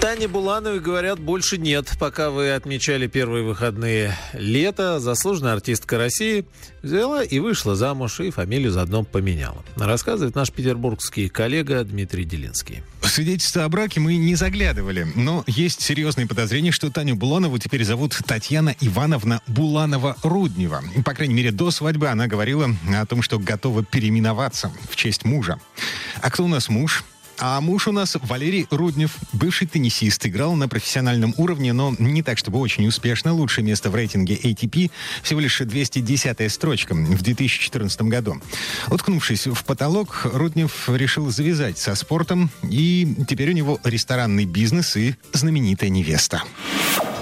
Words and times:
Тане 0.00 0.28
Булановой, 0.28 0.80
говорят, 0.80 1.20
больше 1.20 1.58
нет. 1.58 1.92
Пока 1.98 2.30
вы 2.30 2.52
отмечали 2.52 3.06
первые 3.06 3.44
выходные 3.44 4.16
лета, 4.32 4.98
заслуженная 4.98 5.52
артистка 5.52 5.98
России 5.98 6.46
взяла 6.82 7.22
и 7.22 7.38
вышла 7.38 7.76
замуж, 7.76 8.18
и 8.20 8.30
фамилию 8.30 8.72
заодно 8.72 9.04
поменяла. 9.04 9.62
Рассказывает 9.76 10.34
наш 10.34 10.50
петербургский 10.52 11.28
коллега 11.28 11.84
Дмитрий 11.84 12.24
Делинский. 12.24 12.82
В 13.02 13.08
свидетельство 13.08 13.64
о 13.64 13.68
браке 13.68 14.00
мы 14.00 14.16
не 14.16 14.36
заглядывали, 14.36 15.06
но 15.16 15.44
есть 15.46 15.82
серьезные 15.82 16.26
подозрения, 16.26 16.72
что 16.72 16.90
Таню 16.90 17.14
Буланову 17.16 17.58
теперь 17.58 17.84
зовут 17.84 18.18
Татьяна 18.26 18.74
Ивановна 18.80 19.42
Буланова-Руднева. 19.48 21.02
По 21.04 21.12
крайней 21.12 21.34
мере, 21.34 21.52
до 21.52 21.70
свадьбы 21.70 22.08
она 22.08 22.26
говорила 22.26 22.70
о 22.96 23.04
том, 23.04 23.20
что 23.20 23.38
готова 23.38 23.84
переименоваться 23.84 24.72
в 24.88 24.96
честь 24.96 25.26
мужа. 25.26 25.58
А 26.22 26.30
кто 26.30 26.44
у 26.44 26.48
нас 26.48 26.70
муж? 26.70 27.04
А 27.40 27.60
муж 27.62 27.88
у 27.88 27.92
нас 27.92 28.16
Валерий 28.20 28.66
Руднев, 28.70 29.16
бывший 29.32 29.66
теннисист, 29.66 30.26
играл 30.26 30.54
на 30.54 30.68
профессиональном 30.68 31.34
уровне, 31.38 31.72
но 31.72 31.94
не 31.98 32.22
так, 32.22 32.36
чтобы 32.36 32.58
очень 32.58 32.86
успешно. 32.86 33.32
Лучшее 33.32 33.64
место 33.64 33.88
в 33.88 33.94
рейтинге 33.94 34.36
ATP 34.36 34.90
всего 35.22 35.40
лишь 35.40 35.60
210-я 35.60 36.50
строчка 36.50 36.94
в 36.94 37.22
2014 37.22 38.02
году. 38.02 38.42
Уткнувшись 38.88 39.46
в 39.46 39.64
потолок, 39.64 40.26
Руднев 40.32 40.88
решил 40.88 41.30
завязать 41.30 41.78
со 41.78 41.94
спортом, 41.94 42.50
и 42.62 43.16
теперь 43.26 43.50
у 43.50 43.54
него 43.54 43.80
ресторанный 43.84 44.44
бизнес 44.44 44.96
и 44.96 45.14
знаменитая 45.32 45.88
невеста 45.88 46.42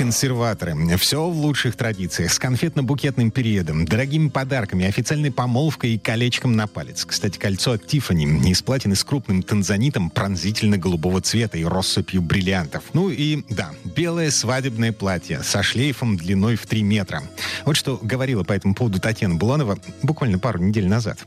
консерваторы. 0.00 0.74
Все 0.96 1.28
в 1.28 1.36
лучших 1.36 1.76
традициях. 1.76 2.32
С 2.32 2.40
конфетно-букетным 2.40 3.30
периодом, 3.30 3.84
дорогими 3.84 4.30
подарками, 4.30 4.86
официальной 4.86 5.30
помолвкой 5.30 5.90
и 5.94 5.98
колечком 5.98 6.56
на 6.56 6.66
палец. 6.66 7.04
Кстати, 7.04 7.38
кольцо 7.38 7.72
от 7.72 7.86
Тифани 7.86 8.24
из 8.50 8.62
платины 8.62 8.94
с 8.94 9.04
крупным 9.04 9.42
танзанитом 9.42 10.08
пронзительно-голубого 10.08 11.20
цвета 11.20 11.58
и 11.58 11.64
россыпью 11.64 12.22
бриллиантов. 12.22 12.84
Ну 12.94 13.10
и, 13.10 13.44
да, 13.50 13.72
белое 13.84 14.30
свадебное 14.30 14.92
платье 14.92 15.40
со 15.42 15.62
шлейфом 15.62 16.16
длиной 16.16 16.56
в 16.56 16.66
3 16.66 16.82
метра. 16.82 17.20
Вот 17.66 17.76
что 17.76 17.98
говорила 18.00 18.42
по 18.42 18.54
этому 18.54 18.74
поводу 18.74 19.00
Татьяна 19.00 19.34
Буланова 19.34 19.76
буквально 20.02 20.38
пару 20.38 20.60
недель 20.60 20.88
назад. 20.88 21.18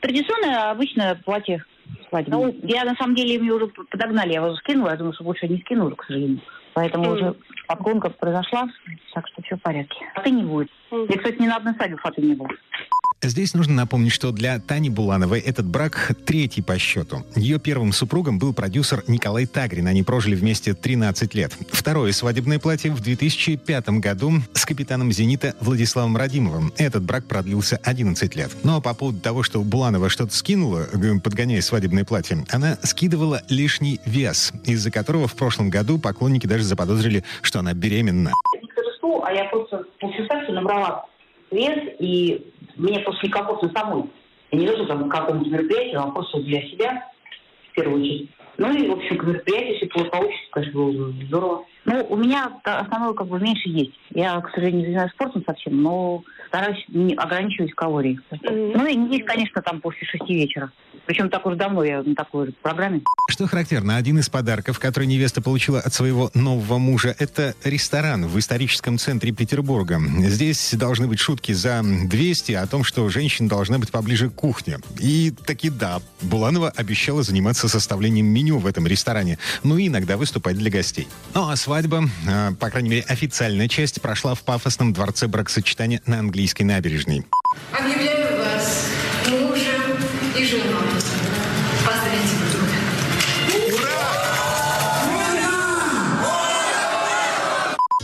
Традиционное 0.00 0.70
обычное 0.70 1.16
платье 1.24 1.64
свадебное. 2.08 2.38
Ну, 2.38 2.54
я 2.62 2.84
на 2.84 2.94
самом 2.94 3.16
деле 3.16 3.40
мне 3.40 3.50
уже 3.50 3.66
подогнали, 3.66 4.32
я 4.32 4.44
его 4.44 4.54
скинула, 4.56 4.90
я 4.90 4.96
думаю, 4.96 5.12
что 5.12 5.24
больше 5.24 5.48
не 5.48 5.58
скину 5.58 5.90
к 5.96 6.04
сожалению. 6.04 6.40
Поэтому 6.74 7.04
mm. 7.04 7.12
уже 7.12 7.34
подгонка 7.66 8.10
произошла, 8.10 8.68
так 9.14 9.28
что 9.28 9.42
все 9.42 9.56
в 9.56 9.62
порядке. 9.62 9.96
Фаты 10.14 10.30
не 10.30 10.42
будет. 10.42 10.70
Mm. 10.90 11.06
Я, 11.08 11.16
кстати, 11.18 11.40
ни 11.40 11.46
на 11.46 11.56
одной 11.56 11.74
свадьбе 11.74 11.96
фаты 11.96 12.22
не 12.22 12.34
было. 12.34 12.48
Здесь 13.24 13.54
нужно 13.54 13.74
напомнить, 13.74 14.10
что 14.10 14.32
для 14.32 14.58
Тани 14.58 14.90
Булановой 14.90 15.38
этот 15.38 15.64
брак 15.64 16.10
третий 16.26 16.60
по 16.60 16.76
счету. 16.76 17.24
Ее 17.36 17.60
первым 17.60 17.92
супругом 17.92 18.40
был 18.40 18.52
продюсер 18.52 19.04
Николай 19.06 19.46
Тагрин. 19.46 19.86
Они 19.86 20.02
прожили 20.02 20.34
вместе 20.34 20.74
13 20.74 21.32
лет. 21.36 21.56
Второе 21.70 22.10
свадебное 22.10 22.58
платье 22.58 22.90
в 22.90 23.00
2005 23.00 23.90
году 24.00 24.32
с 24.54 24.66
капитаном 24.66 25.12
«Зенита» 25.12 25.54
Владиславом 25.60 26.16
Радимовым. 26.16 26.72
Этот 26.78 27.04
брак 27.04 27.26
продлился 27.26 27.76
11 27.84 28.34
лет. 28.34 28.50
Но 28.64 28.80
по 28.80 28.92
поводу 28.92 29.20
того, 29.20 29.44
что 29.44 29.60
Буланова 29.62 30.08
что-то 30.08 30.34
скинула, 30.34 30.88
подгоняя 31.22 31.60
свадебное 31.60 32.04
платье, 32.04 32.44
она 32.50 32.76
скидывала 32.82 33.42
лишний 33.48 34.00
вес, 34.04 34.52
из-за 34.64 34.90
которого 34.90 35.28
в 35.28 35.36
прошлом 35.36 35.70
году 35.70 35.96
поклонники 35.98 36.48
даже 36.48 36.64
заподозрили, 36.64 37.22
что 37.40 37.60
она 37.60 37.72
беременна. 37.72 38.32
А 39.24 39.32
я 39.32 39.44
просто 39.44 39.84
после 40.00 40.26
секса 40.26 40.50
набрала 40.50 41.06
вес, 41.52 41.78
и 42.00 42.51
мне 42.76 43.00
просто 43.00 43.26
некомфортно 43.26 43.70
самой. 43.74 44.04
Я 44.50 44.58
не 44.58 44.66
то, 44.66 44.86
там, 44.86 45.08
к 45.08 45.12
какому-то 45.12 45.48
мероприятию, 45.48 46.00
а 46.00 46.10
просто 46.10 46.40
для 46.40 46.60
себя, 46.68 47.08
в 47.70 47.74
первую 47.74 48.02
очередь. 48.02 48.30
Ну 48.58 48.70
и, 48.70 48.88
в 48.88 48.92
общем, 48.92 49.16
к 49.16 49.24
мероприятию, 49.24 49.74
если 49.74 49.86
получится, 49.86 50.48
конечно, 50.50 50.74
было 50.74 50.92
бы 50.92 51.24
здорово. 51.24 51.64
Ну, 51.84 52.06
у 52.10 52.16
меня 52.16 52.52
основное 52.64 53.14
как 53.14 53.26
бы 53.26 53.40
меньше 53.40 53.68
есть. 53.68 53.98
Я, 54.10 54.40
к 54.40 54.50
сожалению, 54.50 54.80
не 54.80 54.86
занимаюсь 54.86 55.12
спортом 55.12 55.42
совсем, 55.44 55.82
но 55.82 56.22
стараюсь 56.48 56.84
не 56.88 57.14
ограничивать 57.14 57.72
калории. 57.72 58.20
Mm-hmm. 58.30 58.72
Ну 58.76 58.86
и 58.86 58.94
не 58.94 59.16
есть, 59.16 59.24
конечно, 59.24 59.62
там 59.62 59.80
после 59.80 60.06
шести 60.06 60.34
вечера. 60.34 60.70
Причем 61.12 61.28
так 61.28 61.44
уже 61.44 61.56
давно 61.56 61.84
я 61.84 62.02
на 62.02 62.14
такой 62.14 62.46
же 62.46 62.52
программе. 62.62 63.02
Что 63.28 63.46
характерно, 63.46 63.96
один 63.96 64.18
из 64.18 64.30
подарков, 64.30 64.78
который 64.78 65.04
невеста 65.04 65.42
получила 65.42 65.78
от 65.78 65.92
своего 65.92 66.30
нового 66.32 66.78
мужа, 66.78 67.14
это 67.18 67.54
ресторан 67.64 68.24
в 68.24 68.38
историческом 68.38 68.96
центре 68.96 69.30
Петербурга. 69.30 70.00
Здесь 70.20 70.72
должны 70.72 71.08
быть 71.08 71.18
шутки 71.18 71.52
за 71.52 71.82
200 71.82 72.52
о 72.52 72.66
том, 72.66 72.82
что 72.82 73.06
женщина 73.10 73.46
должна 73.46 73.78
быть 73.78 73.90
поближе 73.90 74.30
к 74.30 74.34
кухне. 74.34 74.78
И 75.00 75.34
таки 75.44 75.68
да, 75.68 76.00
Буланова 76.22 76.70
обещала 76.70 77.22
заниматься 77.22 77.68
составлением 77.68 78.28
меню 78.28 78.56
в 78.56 78.66
этом 78.66 78.86
ресторане, 78.86 79.38
ну 79.62 79.76
и 79.76 79.88
иногда 79.88 80.16
выступать 80.16 80.56
для 80.56 80.70
гостей. 80.70 81.08
Ну 81.34 81.46
а 81.46 81.56
свадьба, 81.56 82.04
а, 82.26 82.52
по 82.54 82.70
крайней 82.70 82.88
мере 82.88 83.04
официальная 83.06 83.68
часть, 83.68 84.00
прошла 84.00 84.34
в 84.34 84.40
пафосном 84.44 84.94
дворце 84.94 85.28
бракосочетания 85.28 86.00
на 86.06 86.20
английской 86.20 86.62
набережной. 86.62 87.26
Объявляю 87.72 88.01
мужем 88.01 88.01
друга. 90.64 91.02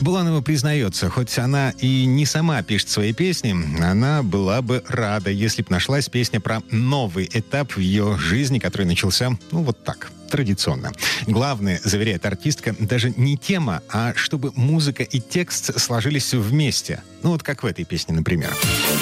Буланова 0.00 0.40
признается, 0.40 1.10
хоть 1.10 1.38
она 1.38 1.74
и 1.80 2.06
не 2.06 2.24
сама 2.24 2.62
пишет 2.62 2.88
свои 2.88 3.12
песни, 3.12 3.54
она 3.82 4.22
была 4.22 4.62
бы 4.62 4.82
рада, 4.88 5.30
если 5.30 5.62
бы 5.62 5.68
нашлась 5.70 6.08
песня 6.08 6.40
про 6.40 6.62
новый 6.70 7.28
этап 7.32 7.72
в 7.72 7.78
ее 7.80 8.16
жизни, 8.16 8.58
который 8.58 8.86
начался, 8.86 9.30
ну, 9.50 9.62
вот 9.62 9.82
так, 9.84 10.10
традиционно. 10.28 10.92
Главное, 11.26 11.80
заверяет 11.84 12.26
артистка, 12.26 12.74
даже 12.78 13.12
не 13.16 13.36
тема, 13.36 13.82
а 13.90 14.12
чтобы 14.14 14.52
музыка 14.54 15.02
и 15.02 15.20
текст 15.20 15.78
сложились 15.80 16.34
вместе. 16.34 17.02
Ну, 17.22 17.30
вот 17.30 17.42
как 17.42 17.62
в 17.62 17.66
этой 17.66 17.84
песне, 17.84 18.14
например. 18.14 18.54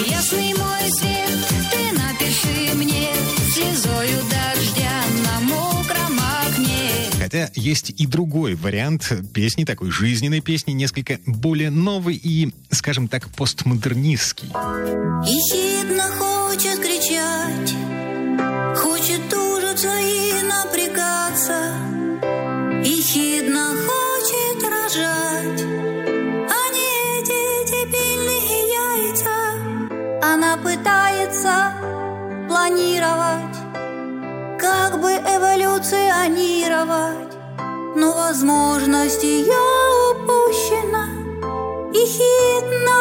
Ясный 0.07 0.53
мой 0.55 0.91
свет, 0.91 1.47
ты 1.71 1.91
напиши 1.97 2.75
мне 2.75 3.09
слезою 3.53 4.19
дождя 4.23 5.03
на 5.25 5.39
мокром 5.41 6.19
окне. 6.19 6.91
Хотя 7.19 7.51
есть 7.55 7.89
и 7.89 8.07
другой 8.07 8.55
вариант 8.55 9.11
песни, 9.33 9.65
такой 9.65 9.91
жизненной 9.91 10.41
песни, 10.41 10.71
несколько 10.71 11.19
более 11.25 11.69
новый 11.69 12.15
и, 12.15 12.53
скажем 12.71 13.07
так, 13.07 13.29
постмодернистский. 13.29 14.47
Ехидно 14.47 16.03
хочет 16.17 16.79
кричать, 16.79 17.73
хочет 18.77 19.29
тужиться 19.29 19.93
и 19.99 20.16
планировать, 33.37 33.57
как 34.59 34.99
бы 35.01 35.11
эволюционировать, 35.11 37.35
но 37.95 38.13
возможность 38.13 39.23
ее 39.23 39.59
упущена. 40.11 41.07
Ехидно 41.93 42.97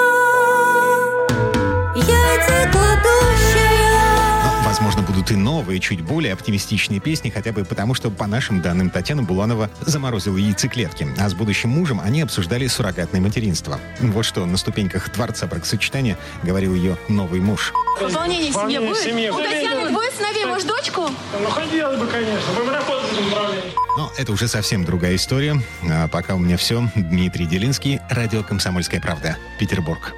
яйца 1.96 2.70
кладущая. 2.70 4.44
Но, 4.44 4.50
возможно, 4.64 5.02
будут 5.02 5.30
и 5.30 5.36
новые, 5.36 5.80
чуть 5.80 6.02
более 6.02 6.32
оптимистичные 6.32 7.00
песни, 7.00 7.30
хотя 7.30 7.52
бы 7.52 7.64
потому, 7.64 7.94
что, 7.94 8.10
по 8.10 8.26
нашим 8.26 8.60
данным, 8.62 8.90
Татьяна 8.90 9.22
Буланова 9.22 9.70
заморозила 9.80 10.36
яйцеклетки, 10.36 11.06
а 11.18 11.28
с 11.28 11.34
будущим 11.34 11.70
мужем 11.70 12.00
они 12.02 12.22
обсуждали 12.22 12.66
суррогатное 12.66 13.20
материнство. 13.20 13.78
Вот 14.00 14.24
что 14.24 14.44
на 14.46 14.56
ступеньках 14.56 15.12
Дворца 15.12 15.46
бракосочетания 15.46 16.18
говорил 16.42 16.74
ее 16.74 16.96
новый 17.08 17.40
муж. 17.40 17.72
Волнение 18.00 18.50
в 18.50 18.54
семье 18.54 18.80
будет? 18.80 18.98
семье 18.98 19.30
У 19.32 19.34
будет. 19.34 19.50
Татьяны 19.50 19.90
двое 19.90 20.10
сыновей, 20.10 20.44
может, 20.44 20.66
дочку? 20.66 21.10
Ну, 21.40 21.48
хотелось 21.50 21.98
бы, 21.98 22.06
конечно. 22.06 22.52
Будем 22.54 22.70
работать 22.70 23.10
в 23.10 23.12
этом 23.12 23.30
направлении. 23.30 23.72
Но 23.96 24.12
это 24.16 24.32
уже 24.32 24.48
совсем 24.48 24.84
другая 24.84 25.16
история. 25.16 25.60
А 25.88 26.08
пока 26.08 26.34
у 26.34 26.38
меня 26.38 26.56
все. 26.56 26.88
Дмитрий 26.94 27.46
Делинский, 27.46 28.00
радио 28.10 28.42
«Комсомольская 28.42 29.00
правда», 29.00 29.36
Петербург. 29.58 30.14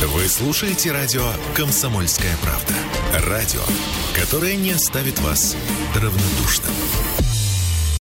Вы 0.00 0.28
слушаете 0.28 0.92
радио 0.92 1.24
«Комсомольская 1.54 2.36
правда». 2.42 2.74
Радио, 3.28 3.60
которое 4.14 4.56
не 4.56 4.72
оставит 4.72 5.18
вас 5.20 5.56
равнодушным. 5.94 6.72